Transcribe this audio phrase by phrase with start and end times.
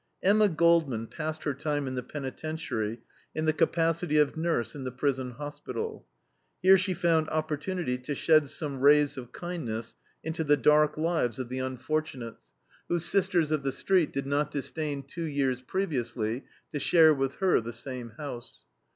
[0.23, 3.01] Emma Goldman passed her time in the penitentiary
[3.35, 6.07] in the capacity of nurse in the prison hospital.
[6.59, 9.93] Here she found opportunity to shed some rays of kindness
[10.23, 12.51] into the dark lives of the unfortunates
[12.89, 17.61] whose sisters of the street did not disdain two years previously to share with her
[17.61, 18.63] the same house.